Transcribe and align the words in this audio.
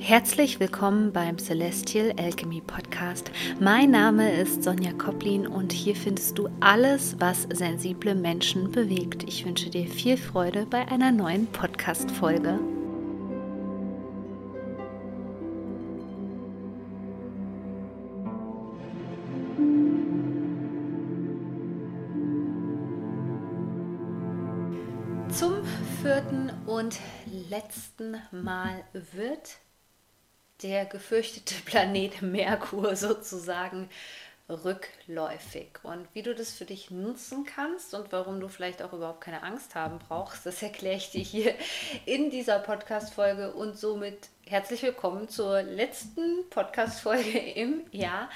Herzlich 0.00 0.60
willkommen 0.60 1.12
beim 1.12 1.38
Celestial 1.38 2.14
Alchemy 2.16 2.60
Podcast. 2.60 3.32
Mein 3.60 3.90
Name 3.90 4.32
ist 4.32 4.62
Sonja 4.62 4.92
Koplin 4.92 5.46
und 5.46 5.72
hier 5.72 5.96
findest 5.96 6.38
du 6.38 6.48
alles, 6.60 7.16
was 7.18 7.42
sensible 7.52 8.14
Menschen 8.14 8.70
bewegt. 8.70 9.24
Ich 9.24 9.44
wünsche 9.44 9.70
dir 9.70 9.86
viel 9.86 10.16
Freude 10.16 10.66
bei 10.66 10.86
einer 10.88 11.10
neuen 11.10 11.46
Podcast-Folge. 11.48 12.60
Zum 25.30 25.54
vierten 26.02 26.50
und 26.66 26.98
letzten 27.50 28.16
Mal 28.30 28.84
wird 28.92 29.58
der 30.62 30.86
gefürchtete 30.86 31.54
Planet 31.64 32.22
Merkur 32.22 32.96
sozusagen 32.96 33.88
rückläufig. 34.48 35.68
Und 35.82 36.08
wie 36.14 36.22
du 36.22 36.34
das 36.34 36.52
für 36.52 36.64
dich 36.64 36.90
nutzen 36.90 37.44
kannst 37.44 37.94
und 37.94 38.12
warum 38.12 38.40
du 38.40 38.48
vielleicht 38.48 38.82
auch 38.82 38.92
überhaupt 38.92 39.20
keine 39.20 39.42
Angst 39.42 39.74
haben 39.74 39.98
brauchst, 39.98 40.46
das 40.46 40.62
erkläre 40.62 40.96
ich 40.96 41.10
dir 41.10 41.22
hier 41.22 41.54
in 42.06 42.30
dieser 42.30 42.58
Podcast-Folge. 42.58 43.52
Und 43.52 43.76
somit 43.76 44.30
herzlich 44.46 44.82
willkommen 44.82 45.28
zur 45.28 45.62
letzten 45.62 46.48
Podcast-Folge 46.48 47.38
im 47.38 47.82
Jahr 47.92 48.30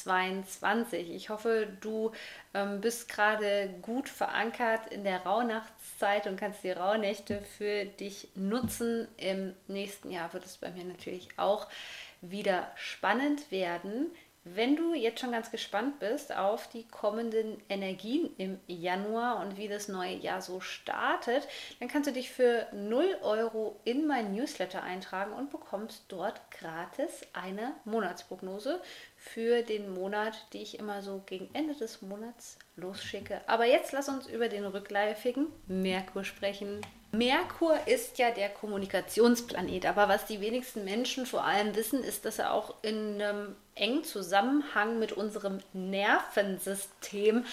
2022. 0.00 1.10
Ich 1.10 1.28
hoffe, 1.30 1.68
du 1.80 2.12
ähm, 2.54 2.80
bist 2.80 3.08
gerade 3.08 3.74
gut 3.82 4.08
verankert 4.08 4.92
in 4.92 5.04
der 5.04 5.22
Rauhnachts 5.22 5.98
Zeit 5.98 6.26
und 6.26 6.36
kannst 6.36 6.64
die 6.64 6.70
Rauhnächte 6.70 7.42
für 7.56 7.84
dich 7.84 8.28
nutzen. 8.34 9.06
Im 9.16 9.54
nächsten 9.68 10.10
Jahr 10.10 10.32
wird 10.32 10.44
es 10.44 10.56
bei 10.56 10.70
mir 10.70 10.84
natürlich 10.84 11.28
auch 11.36 11.68
wieder 12.20 12.70
spannend 12.76 13.50
werden. 13.50 14.10
Wenn 14.44 14.74
du 14.74 14.92
jetzt 14.92 15.20
schon 15.20 15.30
ganz 15.30 15.52
gespannt 15.52 16.00
bist 16.00 16.34
auf 16.34 16.68
die 16.68 16.88
kommenden 16.88 17.62
Energien 17.68 18.28
im 18.38 18.58
Januar 18.66 19.38
und 19.40 19.56
wie 19.56 19.68
das 19.68 19.86
neue 19.86 20.16
Jahr 20.16 20.42
so 20.42 20.58
startet, 20.58 21.46
dann 21.78 21.88
kannst 21.88 22.08
du 22.08 22.12
dich 22.12 22.32
für 22.32 22.66
0 22.72 23.18
Euro 23.22 23.78
in 23.84 24.04
mein 24.08 24.34
Newsletter 24.34 24.82
eintragen 24.82 25.32
und 25.32 25.50
bekommst 25.50 26.06
dort 26.08 26.40
gratis 26.50 27.22
eine 27.32 27.74
Monatsprognose 27.84 28.80
für 29.16 29.62
den 29.62 29.94
Monat, 29.94 30.46
die 30.52 30.62
ich 30.62 30.76
immer 30.76 31.02
so 31.02 31.22
gegen 31.24 31.48
Ende 31.52 31.74
des 31.74 32.02
Monats 32.02 32.58
losschicke. 32.74 33.40
Aber 33.46 33.66
jetzt 33.66 33.92
lass 33.92 34.08
uns 34.08 34.26
über 34.26 34.48
den 34.48 34.66
rückläufigen 34.66 35.46
Merkur 35.68 36.24
sprechen. 36.24 36.80
Merkur 37.14 37.78
ist 37.86 38.18
ja 38.18 38.30
der 38.30 38.48
Kommunikationsplanet, 38.48 39.84
aber 39.84 40.08
was 40.08 40.24
die 40.24 40.40
wenigsten 40.40 40.84
Menschen 40.84 41.26
vor 41.26 41.44
allem 41.44 41.76
wissen, 41.76 42.02
ist, 42.02 42.24
dass 42.24 42.38
er 42.38 42.54
auch 42.54 42.74
in 42.82 43.20
einem 43.20 43.54
engen 43.74 44.02
Zusammenhang 44.02 44.98
mit 44.98 45.12
unserem 45.12 45.58
Nervensystem 45.74 47.44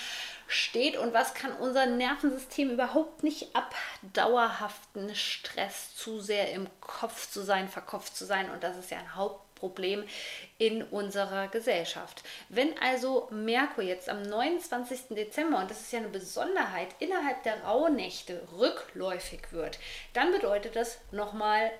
steht 0.49 0.97
und 0.97 1.13
was 1.13 1.33
kann 1.33 1.53
unser 1.53 1.85
Nervensystem 1.85 2.71
überhaupt 2.71 3.23
nicht 3.23 3.55
ab, 3.55 3.73
dauerhaften 4.13 5.15
Stress 5.15 5.95
zu 5.95 6.19
sehr 6.19 6.51
im 6.51 6.67
Kopf 6.81 7.29
zu 7.31 7.41
sein, 7.41 7.69
verkopft 7.69 8.17
zu 8.17 8.25
sein 8.25 8.49
und 8.49 8.63
das 8.63 8.77
ist 8.77 8.91
ja 8.91 8.97
ein 8.97 9.15
Haupt 9.15 9.49
Problem 9.59 10.03
in 10.57 10.83
unserer 10.83 11.47
Gesellschaft. 11.47 12.23
Wenn 12.49 12.77
also 12.79 13.27
Merkur 13.31 13.83
jetzt 13.83 14.09
am 14.09 14.23
29. 14.23 15.09
Dezember, 15.09 15.59
und 15.59 15.69
das 15.69 15.81
ist 15.81 15.91
ja 15.91 15.99
eine 15.99 16.09
Besonderheit, 16.09 16.89
innerhalb 16.99 17.43
der 17.43 17.63
Rauhnächte 17.63 18.47
rückläufig 18.57 19.51
wird, 19.51 19.79
dann 20.13 20.31
bedeutet 20.31 20.75
das 20.75 20.99
nochmal 21.11 21.71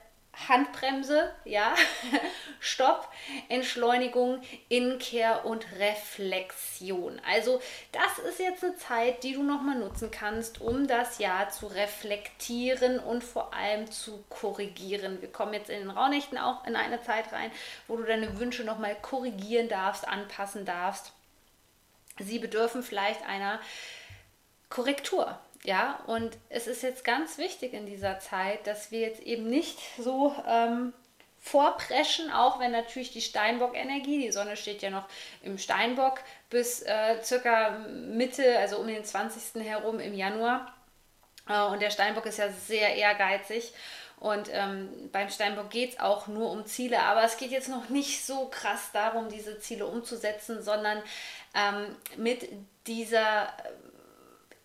Handbremse, 0.47 1.33
ja, 1.43 1.75
Stopp, 2.59 3.09
Entschleunigung, 3.49 4.41
Inkehr 4.69 5.45
und 5.45 5.65
Reflexion. 5.77 7.19
Also 7.27 7.61
das 7.91 8.19
ist 8.19 8.39
jetzt 8.39 8.63
eine 8.63 8.75
Zeit, 8.75 9.23
die 9.23 9.33
du 9.33 9.43
nochmal 9.43 9.77
nutzen 9.77 10.11
kannst, 10.11 10.61
um 10.61 10.87
das 10.87 11.19
Jahr 11.19 11.49
zu 11.49 11.67
reflektieren 11.67 12.99
und 12.99 13.23
vor 13.23 13.53
allem 13.53 13.91
zu 13.91 14.23
korrigieren. 14.29 15.21
Wir 15.21 15.31
kommen 15.31 15.53
jetzt 15.53 15.69
in 15.69 15.79
den 15.79 15.89
Raunächten 15.89 16.37
auch 16.37 16.65
in 16.65 16.75
eine 16.75 17.01
Zeit 17.01 17.31
rein, 17.33 17.51
wo 17.87 17.97
du 17.97 18.03
deine 18.03 18.39
Wünsche 18.39 18.63
nochmal 18.63 18.95
korrigieren 19.01 19.67
darfst, 19.67 20.07
anpassen 20.07 20.65
darfst. 20.65 21.11
Sie 22.19 22.39
bedürfen 22.39 22.83
vielleicht 22.83 23.25
einer 23.25 23.59
Korrektur. 24.69 25.39
Ja, 25.63 25.99
und 26.07 26.37
es 26.49 26.67
ist 26.67 26.83
jetzt 26.83 27.03
ganz 27.03 27.37
wichtig 27.37 27.73
in 27.73 27.85
dieser 27.85 28.19
Zeit, 28.19 28.65
dass 28.65 28.91
wir 28.91 29.01
jetzt 29.01 29.21
eben 29.21 29.47
nicht 29.49 29.77
so 29.97 30.33
ähm, 30.47 30.93
vorpreschen, 31.37 32.31
auch 32.31 32.59
wenn 32.59 32.71
natürlich 32.71 33.11
die 33.11 33.21
Steinbock-Energie, 33.21 34.21
die 34.21 34.31
Sonne 34.31 34.55
steht 34.55 34.81
ja 34.81 34.89
noch 34.89 35.05
im 35.41 35.57
Steinbock 35.57 36.19
bis 36.49 36.81
äh, 36.81 37.21
circa 37.23 37.71
Mitte, 37.89 38.57
also 38.57 38.77
um 38.77 38.87
den 38.87 39.03
20. 39.03 39.61
herum 39.63 39.99
im 39.99 40.13
Januar. 40.13 40.73
Äh, 41.47 41.61
und 41.63 41.81
der 41.81 41.91
Steinbock 41.91 42.25
ist 42.25 42.37
ja 42.37 42.49
sehr 42.49 42.95
ehrgeizig. 42.95 43.73
Und 44.19 44.49
ähm, 44.51 45.09
beim 45.13 45.29
Steinbock 45.29 45.69
geht 45.69 45.93
es 45.93 45.99
auch 45.99 46.27
nur 46.27 46.51
um 46.51 46.65
Ziele, 46.65 46.99
aber 46.99 47.23
es 47.23 47.37
geht 47.37 47.51
jetzt 47.51 47.69
noch 47.69 47.87
nicht 47.87 48.25
so 48.25 48.47
krass 48.47 48.89
darum, 48.91 49.29
diese 49.29 49.59
Ziele 49.59 49.85
umzusetzen, 49.85 50.61
sondern 50.61 51.01
ähm, 51.55 51.95
mit 52.17 52.49
dieser 52.85 53.53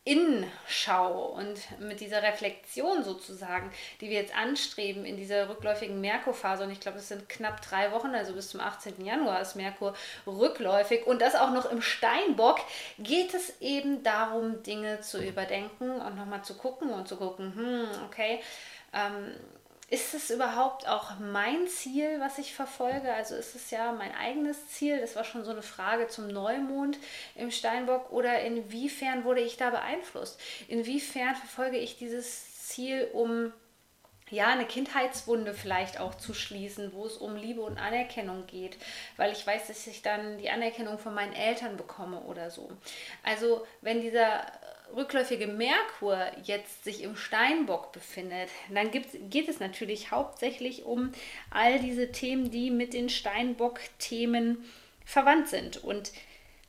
Innenschau 0.06 1.28
und 1.28 1.58
mit 1.80 2.00
dieser 2.00 2.22
Reflexion 2.22 3.02
sozusagen, 3.02 3.72
die 4.02 4.10
wir 4.10 4.20
jetzt 4.20 4.36
anstreben 4.36 5.06
in 5.06 5.16
dieser 5.16 5.48
rückläufigen 5.48 5.98
Merkurphase, 6.00 6.64
und 6.64 6.70
ich 6.70 6.80
glaube, 6.80 6.98
es 6.98 7.08
sind 7.08 7.26
knapp 7.30 7.62
drei 7.62 7.90
Wochen, 7.90 8.14
also 8.14 8.34
bis 8.34 8.50
zum 8.50 8.60
18. 8.60 9.02
Januar 9.02 9.40
ist 9.40 9.56
Merkur 9.56 9.94
rückläufig 10.26 11.06
und 11.06 11.22
das 11.22 11.34
auch 11.34 11.52
noch 11.52 11.70
im 11.70 11.80
Steinbock, 11.80 12.60
geht 12.98 13.32
es 13.32 13.60
eben 13.62 14.02
darum, 14.02 14.62
Dinge 14.62 15.00
zu 15.00 15.24
überdenken 15.24 15.90
und 15.90 16.16
nochmal 16.16 16.44
zu 16.44 16.54
gucken 16.54 16.90
und 16.90 17.08
zu 17.08 17.16
gucken, 17.16 17.54
hm, 17.54 17.88
okay, 18.06 18.40
ähm, 18.92 19.32
ist 19.94 20.12
es 20.12 20.30
überhaupt 20.30 20.88
auch 20.88 21.12
mein 21.20 21.68
Ziel, 21.68 22.18
was 22.18 22.38
ich 22.38 22.52
verfolge? 22.52 23.14
Also 23.14 23.36
ist 23.36 23.54
es 23.54 23.70
ja 23.70 23.92
mein 23.92 24.12
eigenes 24.12 24.68
Ziel? 24.68 25.00
Das 25.00 25.14
war 25.14 25.22
schon 25.22 25.44
so 25.44 25.52
eine 25.52 25.62
Frage 25.62 26.08
zum 26.08 26.26
Neumond 26.26 26.98
im 27.36 27.52
Steinbock. 27.52 28.10
Oder 28.10 28.40
inwiefern 28.40 29.22
wurde 29.22 29.40
ich 29.40 29.56
da 29.56 29.70
beeinflusst? 29.70 30.40
Inwiefern 30.66 31.36
verfolge 31.36 31.78
ich 31.78 31.96
dieses 31.96 32.66
Ziel, 32.66 33.08
um 33.12 33.52
ja, 34.30 34.48
eine 34.48 34.66
Kindheitswunde 34.66 35.54
vielleicht 35.54 36.00
auch 36.00 36.16
zu 36.16 36.34
schließen, 36.34 36.92
wo 36.92 37.06
es 37.06 37.16
um 37.16 37.36
Liebe 37.36 37.60
und 37.60 37.78
Anerkennung 37.78 38.46
geht, 38.46 38.76
weil 39.16 39.30
ich 39.30 39.46
weiß, 39.46 39.68
dass 39.68 39.86
ich 39.86 40.02
dann 40.02 40.38
die 40.38 40.50
Anerkennung 40.50 40.98
von 40.98 41.14
meinen 41.14 41.34
Eltern 41.34 41.76
bekomme 41.76 42.20
oder 42.22 42.50
so. 42.50 42.68
Also 43.22 43.64
wenn 43.80 44.00
dieser 44.00 44.44
rückläufige 44.94 45.46
Merkur 45.46 46.18
jetzt 46.44 46.84
sich 46.84 47.02
im 47.02 47.16
Steinbock 47.16 47.92
befindet, 47.92 48.48
dann 48.72 48.90
geht 48.90 49.48
es 49.48 49.60
natürlich 49.60 50.10
hauptsächlich 50.10 50.84
um 50.84 51.12
all 51.50 51.78
diese 51.78 52.12
Themen, 52.12 52.50
die 52.50 52.70
mit 52.70 52.94
den 52.94 53.08
Steinbock-Themen 53.08 54.64
verwandt 55.04 55.48
sind. 55.48 55.82
Und 55.82 56.12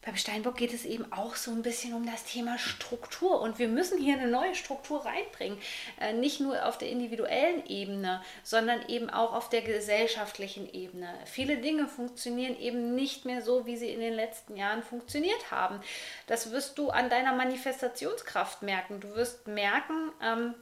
beim 0.06 0.16
Steinbock 0.18 0.56
geht 0.56 0.74
es 0.74 0.86
eben 0.86 1.12
auch 1.12 1.36
so 1.36 1.52
ein 1.52 1.64
bisschen 1.64 1.94
um 1.96 2.06
das 2.06 2.24
Thema 2.26 2.60
Struktur 2.60 3.42
und 3.42 3.58
wir 3.58 3.68
müssen 3.68 3.98
hier 3.98 4.18
eine 4.18 4.28
neue 4.28 4.54
Struktur 4.54 5.04
reinbringen. 5.04 5.58
Äh, 6.00 6.14
nicht 6.14 6.40
nur 6.40 6.66
auf 6.66 6.78
der 6.78 6.90
individuellen 6.90 7.66
Ebene, 7.66 8.22
sondern 8.44 8.88
eben 8.88 9.10
auch 9.10 9.34
auf 9.34 9.50
der 9.50 9.62
gesellschaftlichen 9.62 10.72
Ebene. 10.72 11.10
Viele 11.26 11.58
Dinge 11.58 11.88
funktionieren 11.88 12.58
eben 12.60 12.94
nicht 12.94 13.26
mehr 13.26 13.42
so, 13.42 13.66
wie 13.66 13.78
sie 13.78 13.90
in 13.90 14.00
den 14.00 14.14
letzten 14.14 14.56
Jahren 14.56 14.84
funktioniert 14.84 15.50
haben. 15.50 15.82
Das 16.28 16.52
wirst 16.52 16.78
du 16.78 16.92
an 16.92 17.10
deiner 17.10 17.34
Manifestationskraft 17.34 18.62
merken. 18.62 19.00
Du 19.00 19.16
wirst 19.16 19.48
merken, 19.48 20.12
ähm, 20.22 20.54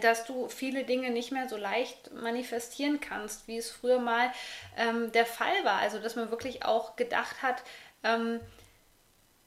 dass 0.00 0.24
du 0.24 0.48
viele 0.48 0.84
Dinge 0.84 1.10
nicht 1.10 1.32
mehr 1.32 1.48
so 1.48 1.56
leicht 1.56 2.12
manifestieren 2.14 3.00
kannst, 3.00 3.48
wie 3.48 3.56
es 3.56 3.70
früher 3.70 3.98
mal 3.98 4.32
ähm, 4.76 5.10
der 5.12 5.26
Fall 5.26 5.64
war. 5.64 5.78
Also 5.78 5.98
dass 5.98 6.16
man 6.16 6.30
wirklich 6.30 6.64
auch 6.64 6.96
gedacht 6.96 7.42
hat, 7.42 7.62
ähm, 8.04 8.40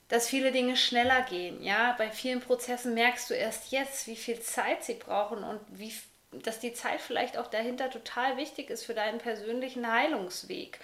dass 0.09 0.27
viele 0.27 0.51
Dinge 0.51 0.75
schneller 0.75 1.21
gehen. 1.23 1.63
Ja, 1.63 1.95
bei 1.97 2.11
vielen 2.11 2.41
Prozessen 2.41 2.93
merkst 2.93 3.29
du 3.29 3.33
erst 3.33 3.71
jetzt, 3.71 4.07
wie 4.07 4.15
viel 4.15 4.39
Zeit 4.41 4.83
sie 4.83 4.95
brauchen 4.95 5.43
und 5.43 5.59
wie, 5.69 5.93
dass 6.31 6.59
die 6.59 6.73
Zeit 6.73 7.01
vielleicht 7.01 7.37
auch 7.37 7.47
dahinter 7.47 7.89
total 7.89 8.37
wichtig 8.37 8.69
ist 8.69 8.85
für 8.85 8.93
deinen 8.93 9.17
persönlichen 9.17 9.91
Heilungsweg. 9.91 10.79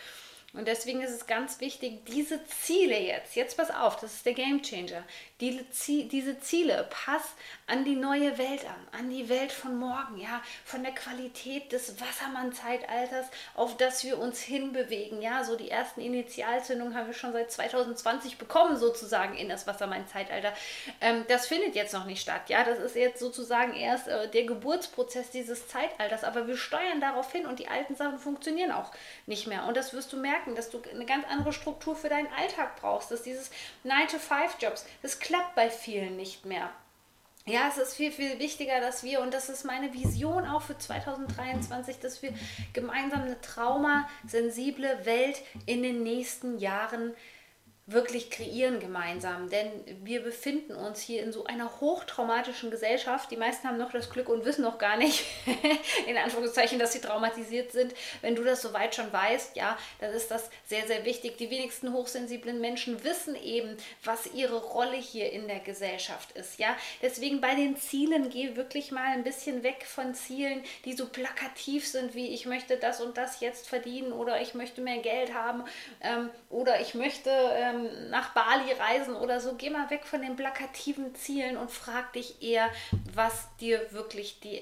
Und 0.53 0.67
deswegen 0.67 1.01
ist 1.01 1.11
es 1.11 1.27
ganz 1.27 1.59
wichtig, 1.59 2.05
diese 2.05 2.43
Ziele 2.45 2.99
jetzt, 2.99 3.35
jetzt 3.35 3.55
pass 3.55 3.69
auf, 3.69 3.97
das 3.97 4.15
ist 4.15 4.25
der 4.25 4.33
Game 4.33 4.63
Changer, 4.63 5.03
diese, 5.39 5.63
diese 6.05 6.39
Ziele, 6.39 6.87
pass 6.89 7.21
an 7.67 7.85
die 7.85 7.95
neue 7.95 8.37
Welt 8.39 8.65
an, 8.65 8.99
an 8.99 9.09
die 9.11 9.29
Welt 9.29 9.51
von 9.51 9.77
morgen, 9.77 10.17
ja, 10.17 10.41
von 10.65 10.81
der 10.83 10.93
Qualität 10.93 11.71
des 11.71 12.01
Wassermann-Zeitalters, 12.01 13.27
auf 13.55 13.77
das 13.77 14.03
wir 14.03 14.17
uns 14.17 14.41
hinbewegen, 14.41 15.21
ja, 15.21 15.43
so 15.43 15.55
die 15.55 15.69
ersten 15.69 16.01
Initialzündungen 16.01 16.95
haben 16.95 17.07
wir 17.07 17.13
schon 17.13 17.31
seit 17.31 17.51
2020 17.51 18.39
bekommen, 18.39 18.75
sozusagen 18.75 19.35
in 19.35 19.49
das 19.49 19.67
Wassermann-Zeitalter. 19.67 20.53
Ähm, 20.99 21.25
das 21.27 21.45
findet 21.45 21.75
jetzt 21.75 21.93
noch 21.93 22.05
nicht 22.05 22.21
statt, 22.21 22.49
ja, 22.49 22.63
das 22.63 22.79
ist 22.79 22.95
jetzt 22.95 23.19
sozusagen 23.19 23.75
erst 23.75 24.07
äh, 24.07 24.27
der 24.29 24.45
Geburtsprozess 24.45 25.29
dieses 25.29 25.67
Zeitalters, 25.67 26.23
aber 26.23 26.47
wir 26.47 26.57
steuern 26.57 26.99
darauf 27.01 27.31
hin 27.31 27.45
und 27.45 27.59
die 27.59 27.67
alten 27.67 27.95
Sachen 27.95 28.17
funktionieren 28.17 28.71
auch 28.71 28.91
nicht 29.27 29.45
mehr. 29.45 29.65
Und 29.65 29.77
das 29.77 29.93
wirst 29.93 30.11
du 30.11 30.17
merken, 30.17 30.38
dass 30.55 30.69
du 30.69 30.81
eine 30.91 31.05
ganz 31.05 31.25
andere 31.27 31.53
Struktur 31.53 31.95
für 31.95 32.09
deinen 32.09 32.31
Alltag 32.33 32.75
brauchst, 32.79 33.11
dass 33.11 33.23
dieses 33.23 33.51
9-to-5-Jobs, 33.85 34.85
das 35.01 35.19
klappt 35.19 35.55
bei 35.55 35.69
vielen 35.69 36.15
nicht 36.15 36.45
mehr. 36.45 36.69
Ja, 37.45 37.67
es 37.67 37.77
ist 37.77 37.95
viel, 37.95 38.11
viel 38.11 38.37
wichtiger, 38.37 38.79
dass 38.79 39.03
wir, 39.03 39.21
und 39.21 39.33
das 39.33 39.49
ist 39.49 39.65
meine 39.65 39.91
Vision 39.93 40.45
auch 40.45 40.61
für 40.61 40.77
2023, 40.77 41.99
dass 41.99 42.21
wir 42.21 42.33
gemeinsam 42.73 43.23
eine 43.23 43.41
traumasensible 43.41 45.05
Welt 45.05 45.41
in 45.65 45.81
den 45.81 46.03
nächsten 46.03 46.59
Jahren 46.59 47.15
wirklich 47.91 48.29
kreieren 48.29 48.79
gemeinsam. 48.79 49.49
Denn 49.49 49.69
wir 50.03 50.21
befinden 50.21 50.75
uns 50.75 50.99
hier 50.99 51.23
in 51.23 51.31
so 51.31 51.45
einer 51.45 51.79
hochtraumatischen 51.79 52.71
Gesellschaft. 52.71 53.31
Die 53.31 53.37
meisten 53.37 53.67
haben 53.67 53.77
noch 53.77 53.91
das 53.91 54.09
Glück 54.09 54.29
und 54.29 54.45
wissen 54.45 54.63
noch 54.63 54.77
gar 54.77 54.97
nicht, 54.97 55.25
in 56.07 56.17
Anführungszeichen, 56.17 56.79
dass 56.79 56.93
sie 56.93 57.01
traumatisiert 57.01 57.71
sind. 57.71 57.93
Wenn 58.21 58.35
du 58.35 58.43
das 58.43 58.61
soweit 58.61 58.95
schon 58.95 59.11
weißt, 59.11 59.55
ja, 59.55 59.77
dann 59.99 60.13
ist 60.13 60.29
das 60.29 60.49
sehr, 60.65 60.85
sehr 60.87 61.05
wichtig. 61.05 61.37
Die 61.37 61.49
wenigsten 61.49 61.93
hochsensiblen 61.93 62.61
Menschen 62.61 63.03
wissen 63.03 63.35
eben, 63.35 63.75
was 64.03 64.27
ihre 64.33 64.57
Rolle 64.57 64.97
hier 64.97 65.31
in 65.31 65.47
der 65.47 65.59
Gesellschaft 65.59 66.31
ist. 66.33 66.59
Ja, 66.59 66.75
deswegen 67.01 67.41
bei 67.41 67.55
den 67.55 67.77
Zielen 67.77 68.29
geh 68.29 68.55
wirklich 68.55 68.91
mal 68.91 69.13
ein 69.13 69.23
bisschen 69.23 69.63
weg 69.63 69.85
von 69.85 70.13
Zielen, 70.13 70.63
die 70.85 70.93
so 70.93 71.07
plakativ 71.07 71.87
sind, 71.87 72.13
wie 72.13 72.27
ich 72.33 72.45
möchte 72.45 72.77
das 72.77 73.01
und 73.01 73.17
das 73.17 73.39
jetzt 73.39 73.67
verdienen 73.67 74.11
oder 74.11 74.41
ich 74.41 74.53
möchte 74.53 74.81
mehr 74.81 74.99
Geld 74.99 75.33
haben 75.33 75.63
ähm, 76.01 76.29
oder 76.49 76.79
ich 76.81 76.93
möchte 76.93 77.29
ähm, 77.29 77.78
ähm, 77.85 78.09
nach 78.09 78.33
Bali 78.33 78.71
reisen 78.73 79.15
oder 79.15 79.39
so, 79.39 79.55
geh 79.55 79.69
mal 79.69 79.89
weg 79.89 80.05
von 80.05 80.21
den 80.21 80.35
plakativen 80.35 81.15
Zielen 81.15 81.57
und 81.57 81.71
frag 81.71 82.13
dich 82.13 82.41
eher, 82.41 82.69
was 83.13 83.47
dir 83.57 83.91
wirklich 83.91 84.39
die 84.39 84.61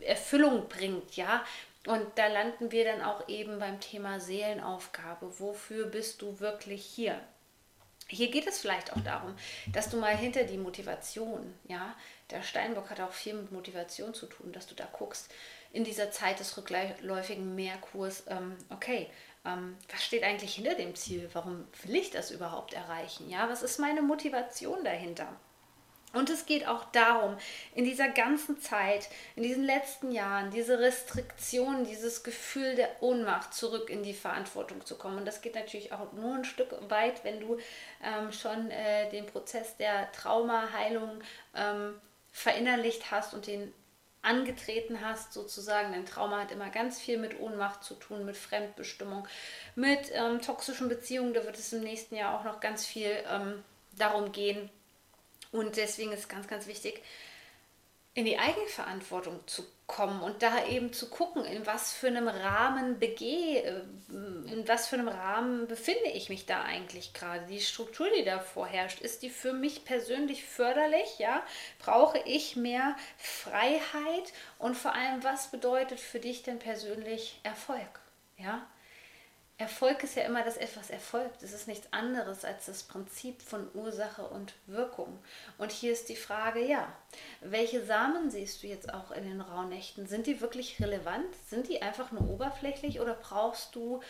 Erfüllung 0.00 0.68
bringt, 0.68 1.16
ja. 1.16 1.44
Und 1.86 2.06
da 2.16 2.28
landen 2.28 2.72
wir 2.72 2.84
dann 2.84 3.02
auch 3.02 3.28
eben 3.28 3.58
beim 3.58 3.78
Thema 3.78 4.18
Seelenaufgabe. 4.18 5.38
Wofür 5.38 5.86
bist 5.86 6.22
du 6.22 6.40
wirklich 6.40 6.84
hier? 6.84 7.20
Hier 8.08 8.30
geht 8.30 8.46
es 8.46 8.58
vielleicht 8.58 8.92
auch 8.92 9.00
darum, 9.00 9.34
dass 9.72 9.90
du 9.90 9.96
mal 9.98 10.16
hinter 10.16 10.44
die 10.44 10.58
Motivation, 10.58 11.54
ja, 11.64 11.94
der 12.30 12.42
Steinbock 12.42 12.90
hat 12.90 13.00
auch 13.00 13.12
viel 13.12 13.34
mit 13.34 13.52
Motivation 13.52 14.14
zu 14.14 14.26
tun, 14.26 14.52
dass 14.52 14.66
du 14.66 14.74
da 14.74 14.86
guckst, 14.92 15.30
in 15.72 15.84
dieser 15.84 16.10
Zeit 16.10 16.38
des 16.38 16.56
rückläufigen 16.56 17.54
Mehrkurs, 17.54 18.24
ähm, 18.28 18.56
okay, 18.70 19.10
ähm, 19.44 19.76
was 19.90 20.04
steht 20.04 20.24
eigentlich 20.24 20.54
hinter 20.54 20.74
dem 20.74 20.94
Ziel? 20.94 21.28
Warum 21.32 21.66
will 21.82 21.96
ich 21.96 22.10
das 22.10 22.30
überhaupt 22.30 22.72
erreichen? 22.72 23.28
Ja, 23.30 23.48
was 23.48 23.62
ist 23.62 23.78
meine 23.78 24.02
Motivation 24.02 24.84
dahinter? 24.84 25.28
Und 26.14 26.30
es 26.30 26.46
geht 26.46 26.66
auch 26.68 26.84
darum, 26.92 27.36
in 27.74 27.84
dieser 27.84 28.08
ganzen 28.08 28.60
Zeit, 28.60 29.08
in 29.34 29.42
diesen 29.42 29.64
letzten 29.64 30.12
Jahren, 30.12 30.52
diese 30.52 30.78
Restriktionen, 30.78 31.84
dieses 31.84 32.22
Gefühl 32.22 32.76
der 32.76 33.02
Ohnmacht 33.02 33.52
zurück 33.52 33.90
in 33.90 34.04
die 34.04 34.14
Verantwortung 34.14 34.86
zu 34.86 34.96
kommen. 34.96 35.18
Und 35.18 35.24
das 35.24 35.42
geht 35.42 35.56
natürlich 35.56 35.92
auch 35.92 36.12
nur 36.12 36.36
ein 36.36 36.44
Stück 36.44 36.72
weit, 36.88 37.24
wenn 37.24 37.40
du 37.40 37.58
ähm, 38.02 38.30
schon 38.30 38.70
äh, 38.70 39.10
den 39.10 39.26
Prozess 39.26 39.76
der 39.76 40.10
Traumaheilung 40.12 41.20
ähm, 41.54 42.00
verinnerlicht 42.30 43.10
hast 43.10 43.34
und 43.34 43.48
den 43.48 43.72
angetreten 44.24 45.00
hast, 45.00 45.32
sozusagen. 45.32 45.92
Denn 45.92 46.06
Trauma 46.06 46.40
hat 46.40 46.52
immer 46.52 46.70
ganz 46.70 47.00
viel 47.00 47.18
mit 47.18 47.38
Ohnmacht 47.38 47.84
zu 47.84 47.94
tun, 47.94 48.24
mit 48.24 48.36
Fremdbestimmung, 48.36 49.26
mit 49.74 50.10
ähm, 50.12 50.40
toxischen 50.40 50.88
Beziehungen. 50.88 51.34
Da 51.34 51.44
wird 51.44 51.58
es 51.58 51.72
im 51.72 51.82
nächsten 51.82 52.16
Jahr 52.16 52.38
auch 52.38 52.44
noch 52.44 52.60
ganz 52.60 52.84
viel 52.86 53.10
ähm, 53.30 53.62
darum 53.96 54.32
gehen. 54.32 54.70
Und 55.52 55.76
deswegen 55.76 56.12
ist 56.12 56.28
ganz, 56.28 56.48
ganz 56.48 56.66
wichtig, 56.66 57.02
in 58.14 58.24
die 58.24 58.38
Eigenverantwortung 58.38 59.40
zu 59.46 59.64
kommen 59.86 60.22
und 60.22 60.42
da 60.42 60.66
eben 60.66 60.92
zu 60.92 61.10
gucken, 61.10 61.44
in 61.44 61.66
was 61.66 61.92
für 61.92 62.06
einem 62.06 62.28
Rahmen 62.28 62.98
begehe, 62.98 63.62
äh, 63.62 63.82
in 64.08 64.66
was 64.66 64.86
für 64.86 64.96
einem 64.96 65.08
Rahmen 65.08 65.66
befinde 65.66 66.10
ich 66.14 66.28
mich 66.28 66.46
da 66.46 66.62
eigentlich 66.62 67.12
gerade. 67.12 67.44
Die 67.46 67.60
Struktur, 67.60 68.06
die 68.16 68.24
da 68.24 68.38
vorherrscht, 68.38 69.00
ist 69.00 69.22
die 69.22 69.30
für 69.30 69.52
mich 69.52 69.84
persönlich 69.84 70.44
förderlich, 70.44 71.18
ja? 71.18 71.42
Brauche 71.80 72.18
ich 72.24 72.56
mehr 72.56 72.96
Freiheit 73.18 74.32
und 74.58 74.76
vor 74.76 74.94
allem, 74.94 75.22
was 75.22 75.50
bedeutet 75.50 76.00
für 76.00 76.20
dich 76.20 76.42
denn 76.44 76.60
persönlich 76.60 77.40
Erfolg, 77.42 78.00
ja? 78.38 78.64
Erfolg 79.56 80.02
ist 80.02 80.16
ja 80.16 80.24
immer, 80.24 80.42
dass 80.42 80.56
etwas 80.56 80.90
erfolgt. 80.90 81.44
Es 81.44 81.52
ist 81.52 81.68
nichts 81.68 81.86
anderes 81.92 82.44
als 82.44 82.66
das 82.66 82.82
Prinzip 82.82 83.40
von 83.40 83.68
Ursache 83.72 84.26
und 84.26 84.54
Wirkung. 84.66 85.16
Und 85.58 85.70
hier 85.70 85.92
ist 85.92 86.08
die 86.08 86.16
Frage, 86.16 86.66
ja, 86.66 86.92
welche 87.40 87.84
Samen 87.84 88.32
siehst 88.32 88.62
du 88.62 88.66
jetzt 88.66 88.92
auch 88.92 89.12
in 89.12 89.22
den 89.22 89.40
Rauhnächten? 89.40 90.08
Sind 90.08 90.26
die 90.26 90.40
wirklich 90.40 90.80
relevant? 90.80 91.32
Sind 91.48 91.68
die 91.68 91.82
einfach 91.82 92.10
nur 92.10 92.28
oberflächlich 92.28 93.00
oder 93.00 93.14
brauchst 93.14 93.76
du 93.76 94.00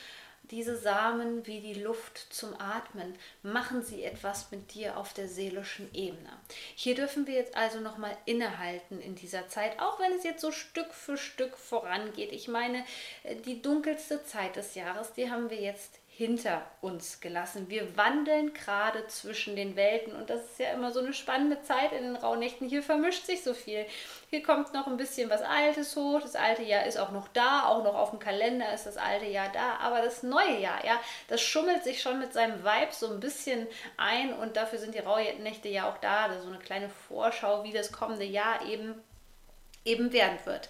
diese 0.51 0.77
Samen 0.77 1.47
wie 1.47 1.61
die 1.61 1.75
Luft 1.75 2.19
zum 2.31 2.59
Atmen, 2.61 3.15
machen 3.43 3.83
sie 3.83 4.05
etwas 4.05 4.51
mit 4.51 4.75
dir 4.75 4.99
auf 4.99 5.13
der 5.13 5.29
seelischen 5.29 5.93
Ebene. 5.95 6.31
Hier 6.75 6.95
dürfen 6.95 7.27
wir 7.27 7.35
jetzt 7.35 7.57
also 7.57 7.81
nochmal 7.81 8.17
innehalten 8.27 9.01
in 9.01 9.15
dieser 9.15 9.49
Zeit, 9.49 9.81
auch 9.81 9.99
wenn 10.01 10.13
es 10.13 10.25
jetzt 10.25 10.41
so 10.41 10.53
Stück 10.53 10.93
für 10.93 11.17
Stück 11.17 11.57
vorangeht. 11.57 12.33
Ich 12.33 12.49
meine, 12.49 12.85
äh, 13.23 13.37
die 13.37 13.63
dunkelste 13.63 14.25
Zeit 14.25 14.57
des 14.57 14.75
Jahres, 14.75 15.13
die 15.15 15.31
haben 15.31 15.51
wir 15.51 15.61
jetzt 15.61 15.99
hinter 16.17 16.63
uns 16.81 17.21
gelassen. 17.21 17.69
Wir 17.69 17.97
wandeln 17.97 18.55
gerade 18.55 19.05
zwischen 19.09 19.57
den 19.57 19.75
Welten 19.75 20.15
und 20.15 20.31
das 20.31 20.45
ist 20.45 20.61
ja 20.61 20.71
immer 20.73 20.93
so 20.93 21.01
eine 21.01 21.13
spannende 21.13 21.61
Zeit 21.63 21.93
in 21.93 22.05
den 22.05 22.15
Rauhnächten. 22.15 22.69
Hier 22.69 22.85
vermischt 22.85 23.27
sich 23.27 23.43
so 23.43 23.53
viel. 23.53 23.85
Hier 24.31 24.43
kommt 24.45 24.73
noch 24.73 24.87
ein 24.87 24.97
bisschen 24.97 25.29
was 25.29 25.43
Altes 25.43 25.97
hoch. 25.97 26.21
Das 26.21 26.37
alte 26.37 26.63
Jahr 26.63 26.87
ist 26.87 26.99
auch 26.99 27.11
noch 27.11 27.27
da, 27.29 27.67
auch 27.67 27.83
noch 27.83 27.97
auf 27.97 28.11
dem 28.11 28.21
Kalender 28.21 28.73
ist 28.73 28.87
das 28.87 28.97
alte 28.97 29.27
Jahr 29.27 29.51
da, 29.53 29.79
aber 29.81 30.03
das 30.03 30.23
neue 30.23 30.61
Jahr, 30.61 30.85
ja, 30.87 31.01
das 31.27 31.41
schummelt 31.41 31.83
sich 31.83 32.01
schon 32.01 32.21
mit 32.21 32.33
seinem 32.33 32.63
Vibe 32.63 32.93
so 32.93 33.11
ein 33.11 33.19
bisschen 33.19 33.67
ein 33.97 34.33
und 34.35 34.57
dafür 34.57 34.79
sind 34.79 34.95
die 34.95 35.01
Rauhnächte 35.01 35.69
ja 35.69 35.91
auch 35.91 35.99
da, 35.99 36.31
so 36.41 36.49
eine 36.49 36.61
kleine 36.61 36.91
Vorschau, 37.09 37.65
wie 37.65 37.73
das 37.73 37.91
kommende 37.91 38.25
Jahr 38.25 38.65
eben 38.67 39.03
eben 39.85 40.13
werden 40.13 40.39
wird. 40.45 40.69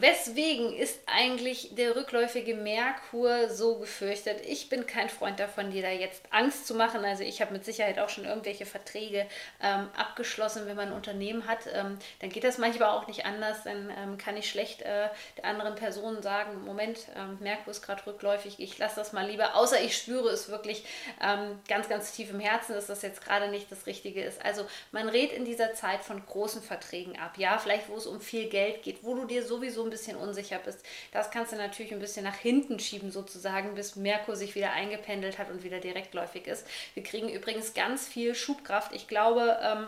Weswegen 0.00 0.74
ist 0.74 1.00
eigentlich 1.06 1.74
der 1.74 1.96
rückläufige 1.96 2.54
Merkur 2.54 3.48
so 3.48 3.78
gefürchtet? 3.78 4.40
Ich 4.46 4.68
bin 4.68 4.86
kein 4.86 5.08
Freund 5.08 5.40
davon, 5.40 5.70
dir 5.70 5.82
da 5.82 5.90
jetzt 5.90 6.22
Angst 6.30 6.66
zu 6.66 6.74
machen. 6.74 7.04
Also 7.04 7.22
ich 7.22 7.40
habe 7.40 7.52
mit 7.52 7.64
Sicherheit 7.64 7.98
auch 7.98 8.08
schon 8.08 8.24
irgendwelche 8.24 8.66
Verträge 8.66 9.26
ähm, 9.62 9.88
abgeschlossen, 9.96 10.66
wenn 10.66 10.76
man 10.76 10.88
ein 10.88 10.94
Unternehmen 10.94 11.46
hat. 11.46 11.60
Ähm, 11.72 11.98
dann 12.20 12.30
geht 12.30 12.44
das 12.44 12.58
manchmal 12.58 12.90
auch 12.90 13.06
nicht 13.06 13.24
anders. 13.24 13.62
Dann 13.64 13.90
ähm, 13.96 14.18
kann 14.18 14.36
ich 14.36 14.50
schlecht 14.50 14.82
äh, 14.82 15.08
der 15.38 15.44
anderen 15.44 15.74
Person 15.74 16.22
sagen, 16.22 16.64
Moment, 16.64 16.98
ähm, 17.16 17.38
Merkur 17.40 17.70
ist 17.70 17.82
gerade 17.82 18.06
rückläufig, 18.06 18.56
ich 18.58 18.76
lasse 18.78 18.96
das 18.96 19.12
mal 19.12 19.26
lieber. 19.26 19.54
Außer 19.54 19.80
ich 19.80 19.96
spüre 19.96 20.28
es 20.28 20.48
wirklich 20.48 20.84
ähm, 21.22 21.58
ganz, 21.68 21.88
ganz 21.88 22.12
tief 22.12 22.30
im 22.30 22.40
Herzen, 22.40 22.74
dass 22.74 22.86
das 22.86 23.02
jetzt 23.02 23.24
gerade 23.24 23.48
nicht 23.48 23.72
das 23.72 23.86
Richtige 23.86 24.22
ist. 24.22 24.44
Also 24.44 24.66
man 24.92 25.08
redet 25.08 25.36
in 25.36 25.44
dieser 25.44 25.72
Zeit 25.74 26.04
von 26.04 26.24
großen 26.24 26.62
Verträgen 26.62 27.18
ab. 27.18 27.38
Ja, 27.38 27.58
vielleicht 27.58 27.88
wo 27.88 27.96
es 27.96 28.06
um 28.06 28.20
viel 28.20 28.48
Geld 28.48 28.82
geht, 28.82 29.02
wo 29.02 29.14
du 29.14 29.24
dir 29.24 29.44
sowieso 29.44 29.85
ein 29.86 29.90
bisschen 29.90 30.16
unsicher 30.16 30.58
bist, 30.58 30.84
das 31.12 31.30
kannst 31.30 31.52
du 31.52 31.56
natürlich 31.56 31.92
ein 31.92 32.00
bisschen 32.00 32.24
nach 32.24 32.36
hinten 32.36 32.78
schieben 32.78 33.10
sozusagen, 33.10 33.74
bis 33.74 33.96
Merkur 33.96 34.36
sich 34.36 34.54
wieder 34.54 34.72
eingependelt 34.72 35.38
hat 35.38 35.50
und 35.50 35.64
wieder 35.64 35.80
direktläufig 35.80 36.46
ist. 36.46 36.66
Wir 36.94 37.02
kriegen 37.02 37.28
übrigens 37.28 37.74
ganz 37.74 38.06
viel 38.06 38.34
Schubkraft. 38.34 38.94
Ich 38.94 39.08
glaube, 39.08 39.58
ähm, 39.62 39.86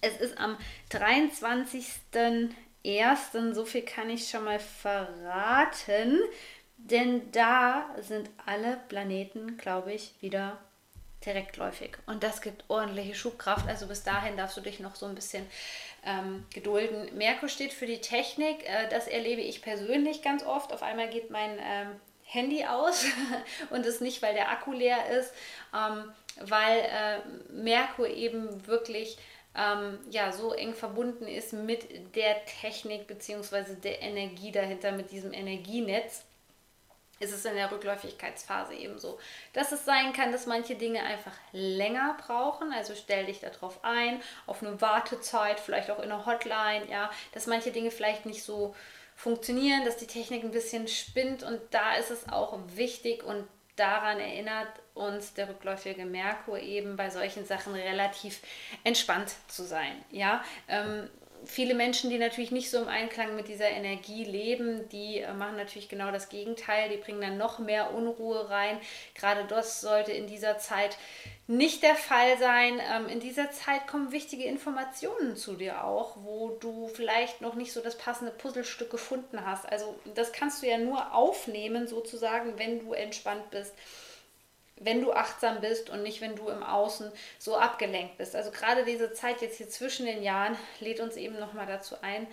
es 0.00 0.16
ist 0.18 0.38
am 0.38 0.56
23.01., 0.90 3.54
so 3.54 3.64
viel 3.64 3.82
kann 3.82 4.10
ich 4.10 4.28
schon 4.28 4.44
mal 4.44 4.58
verraten, 4.58 6.18
denn 6.76 7.32
da 7.32 7.88
sind 8.00 8.28
alle 8.44 8.78
Planeten, 8.88 9.56
glaube 9.56 9.94
ich, 9.94 10.12
wieder 10.20 10.58
direktläufig. 11.24 11.96
Und 12.06 12.22
das 12.22 12.40
gibt 12.40 12.64
ordentliche 12.68 13.14
Schubkraft. 13.14 13.66
Also 13.68 13.86
bis 13.86 14.02
dahin 14.02 14.36
darfst 14.36 14.56
du 14.56 14.60
dich 14.60 14.80
noch 14.80 14.94
so 14.94 15.06
ein 15.06 15.14
bisschen 15.14 15.46
ähm, 16.04 16.46
gedulden. 16.52 17.16
Merkur 17.16 17.48
steht 17.48 17.72
für 17.72 17.86
die 17.86 18.00
Technik. 18.00 18.68
Äh, 18.68 18.88
das 18.90 19.06
erlebe 19.06 19.40
ich 19.40 19.62
persönlich 19.62 20.22
ganz 20.22 20.44
oft. 20.44 20.72
Auf 20.72 20.82
einmal 20.82 21.08
geht 21.08 21.30
mein 21.30 21.58
ähm, 21.58 21.88
Handy 22.24 22.64
aus 22.64 23.04
und 23.70 23.86
das 23.86 24.00
nicht, 24.00 24.22
weil 24.22 24.34
der 24.34 24.50
Akku 24.50 24.72
leer 24.72 25.08
ist, 25.10 25.32
ähm, 25.74 26.12
weil 26.40 26.78
äh, 26.80 27.18
Merkur 27.52 28.08
eben 28.08 28.66
wirklich 28.66 29.18
ähm, 29.56 29.98
ja, 30.10 30.32
so 30.32 30.52
eng 30.52 30.74
verbunden 30.74 31.28
ist 31.28 31.52
mit 31.52 32.16
der 32.16 32.44
Technik 32.44 33.06
bzw. 33.06 33.76
der 33.82 34.02
Energie 34.02 34.50
dahinter, 34.50 34.92
mit 34.92 35.10
diesem 35.10 35.32
Energienetz. 35.32 36.24
Ist 37.20 37.32
es 37.32 37.44
in 37.44 37.54
der 37.54 37.70
Rückläufigkeitsphase 37.70 38.74
eben 38.74 38.98
so, 38.98 39.18
dass 39.52 39.72
es 39.72 39.84
sein 39.84 40.12
kann, 40.12 40.32
dass 40.32 40.46
manche 40.46 40.74
Dinge 40.74 41.02
einfach 41.02 41.32
länger 41.52 42.16
brauchen. 42.26 42.72
Also 42.72 42.94
stell 42.94 43.26
dich 43.26 43.40
darauf 43.40 43.84
ein, 43.84 44.20
auf 44.46 44.62
eine 44.62 44.80
Wartezeit, 44.80 45.60
vielleicht 45.60 45.90
auch 45.90 45.98
in 45.98 46.10
einer 46.10 46.26
Hotline, 46.26 46.86
ja, 46.90 47.10
dass 47.32 47.46
manche 47.46 47.70
Dinge 47.70 47.90
vielleicht 47.90 48.26
nicht 48.26 48.42
so 48.42 48.74
funktionieren, 49.16 49.84
dass 49.84 49.96
die 49.96 50.06
Technik 50.06 50.42
ein 50.42 50.50
bisschen 50.50 50.88
spinnt 50.88 51.42
und 51.42 51.60
da 51.70 51.94
ist 51.94 52.10
es 52.10 52.28
auch 52.28 52.58
wichtig 52.74 53.22
und 53.22 53.46
daran 53.76 54.20
erinnert 54.20 54.68
uns 54.94 55.34
der 55.34 55.48
rückläufige 55.48 56.04
Merkur 56.04 56.58
eben 56.58 56.96
bei 56.96 57.10
solchen 57.10 57.44
Sachen 57.44 57.74
relativ 57.74 58.40
entspannt 58.84 59.34
zu 59.48 59.64
sein. 59.64 60.04
Ja, 60.10 60.44
ähm, 60.68 61.08
viele 61.46 61.74
Menschen, 61.74 62.10
die 62.10 62.18
natürlich 62.18 62.50
nicht 62.50 62.70
so 62.70 62.78
im 62.78 62.88
Einklang 62.88 63.36
mit 63.36 63.48
dieser 63.48 63.68
Energie 63.68 64.24
leben, 64.24 64.88
die 64.90 65.20
äh, 65.20 65.32
machen 65.32 65.56
natürlich 65.56 65.88
genau 65.88 66.10
das 66.10 66.28
Gegenteil. 66.28 66.88
Die 66.88 66.96
bringen 66.96 67.20
dann 67.20 67.38
noch 67.38 67.58
mehr 67.58 67.94
Unruhe 67.94 68.48
rein. 68.50 68.78
Gerade 69.14 69.44
das 69.44 69.80
sollte 69.80 70.12
in 70.12 70.26
dieser 70.26 70.58
Zeit 70.58 70.96
nicht 71.46 71.82
der 71.82 71.94
Fall 71.94 72.38
sein. 72.38 72.80
Ähm, 72.92 73.08
in 73.08 73.20
dieser 73.20 73.50
Zeit 73.50 73.86
kommen 73.86 74.12
wichtige 74.12 74.44
Informationen 74.44 75.36
zu 75.36 75.54
dir 75.54 75.84
auch, 75.84 76.16
wo 76.22 76.56
du 76.60 76.88
vielleicht 76.88 77.40
noch 77.40 77.54
nicht 77.54 77.72
so 77.72 77.80
das 77.80 77.98
passende 77.98 78.32
Puzzlestück 78.32 78.90
gefunden 78.90 79.44
hast. 79.44 79.70
Also 79.70 79.94
das 80.14 80.32
kannst 80.32 80.62
du 80.62 80.66
ja 80.66 80.78
nur 80.78 81.14
aufnehmen 81.14 81.86
sozusagen, 81.86 82.58
wenn 82.58 82.80
du 82.80 82.92
entspannt 82.92 83.50
bist 83.50 83.74
wenn 84.76 85.00
du 85.00 85.12
achtsam 85.12 85.60
bist 85.60 85.90
und 85.90 86.02
nicht, 86.02 86.20
wenn 86.20 86.36
du 86.36 86.48
im 86.48 86.62
Außen 86.62 87.10
so 87.38 87.56
abgelenkt 87.56 88.18
bist. 88.18 88.34
Also 88.34 88.50
gerade 88.50 88.84
diese 88.84 89.12
Zeit 89.12 89.40
jetzt 89.40 89.58
hier 89.58 89.68
zwischen 89.68 90.06
den 90.06 90.22
Jahren 90.22 90.56
lädt 90.80 91.00
uns 91.00 91.16
eben 91.16 91.38
nochmal 91.38 91.66
dazu 91.66 91.96
ein, 92.02 92.26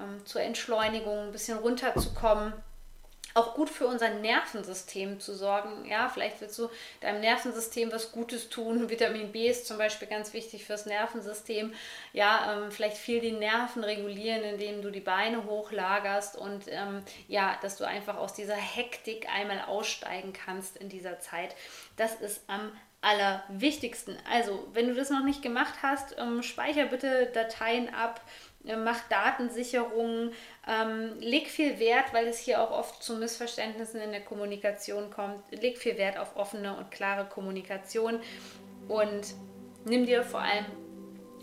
ähm, 0.00 0.24
zur 0.26 0.42
Entschleunigung, 0.42 1.18
ein 1.18 1.32
bisschen 1.32 1.58
runterzukommen 1.58 2.52
auch 3.34 3.54
gut 3.54 3.68
für 3.68 3.88
unser 3.88 4.10
Nervensystem 4.10 5.18
zu 5.18 5.34
sorgen. 5.34 5.84
Ja, 5.86 6.08
vielleicht 6.08 6.40
willst 6.40 6.58
du 6.58 6.70
deinem 7.00 7.20
Nervensystem 7.20 7.90
was 7.92 8.12
Gutes 8.12 8.48
tun. 8.48 8.88
Vitamin 8.90 9.32
B 9.32 9.48
ist 9.48 9.66
zum 9.66 9.76
Beispiel 9.76 10.06
ganz 10.06 10.32
wichtig 10.32 10.64
fürs 10.64 10.86
Nervensystem. 10.86 11.74
Ja, 12.12 12.54
ähm, 12.56 12.70
vielleicht 12.70 12.96
viel 12.96 13.20
die 13.20 13.32
Nerven 13.32 13.82
regulieren, 13.82 14.42
indem 14.42 14.82
du 14.82 14.90
die 14.90 15.00
Beine 15.00 15.44
hochlagerst 15.44 16.36
und 16.36 16.64
ähm, 16.68 17.02
ja, 17.26 17.58
dass 17.60 17.76
du 17.76 17.84
einfach 17.84 18.16
aus 18.16 18.34
dieser 18.34 18.54
Hektik 18.54 19.28
einmal 19.28 19.62
aussteigen 19.66 20.32
kannst 20.32 20.76
in 20.76 20.88
dieser 20.88 21.18
Zeit. 21.18 21.56
Das 21.96 22.14
ist 22.14 22.42
am 22.46 22.72
allerwichtigsten. 23.04 24.16
Also, 24.30 24.66
wenn 24.72 24.88
du 24.88 24.94
das 24.94 25.10
noch 25.10 25.24
nicht 25.24 25.42
gemacht 25.42 25.74
hast, 25.82 26.16
ähm, 26.18 26.42
speicher 26.42 26.86
bitte 26.86 27.26
Dateien 27.26 27.92
ab, 27.92 28.20
äh, 28.66 28.76
mach 28.76 29.00
Datensicherungen, 29.08 30.32
ähm, 30.66 31.18
leg 31.20 31.48
viel 31.48 31.78
Wert, 31.78 32.12
weil 32.12 32.26
es 32.26 32.38
hier 32.38 32.60
auch 32.62 32.70
oft 32.70 33.02
zu 33.02 33.16
Missverständnissen 33.16 34.00
in 34.00 34.10
der 34.10 34.22
Kommunikation 34.22 35.10
kommt, 35.10 35.42
leg 35.50 35.78
viel 35.78 35.98
Wert 35.98 36.18
auf 36.18 36.36
offene 36.36 36.76
und 36.76 36.90
klare 36.90 37.26
Kommunikation 37.26 38.20
und 38.88 39.34
nimm 39.84 40.06
dir 40.06 40.22
vor 40.22 40.40
allem 40.40 40.64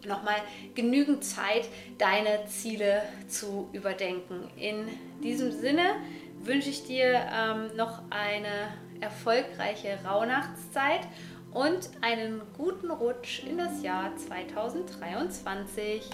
nochmal 0.05 0.41
genügend 0.73 1.23
Zeit, 1.23 1.67
deine 1.97 2.45
Ziele 2.47 3.03
zu 3.27 3.69
überdenken. 3.71 4.49
In 4.57 4.87
diesem 5.23 5.51
Sinne 5.51 5.95
wünsche 6.39 6.69
ich 6.69 6.83
dir 6.85 7.21
ähm, 7.31 7.75
noch 7.75 8.01
eine 8.09 8.73
erfolgreiche 8.99 9.99
Rauhnachtszeit 10.03 11.01
und 11.51 11.91
einen 12.01 12.41
guten 12.57 12.89
Rutsch 12.89 13.43
in 13.43 13.57
das 13.57 13.83
Jahr 13.83 14.15
2023. 14.15 16.09